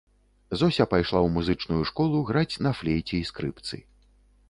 [0.61, 3.75] Зося пайшла ў музычную школу граць на флейце і скрыпцы.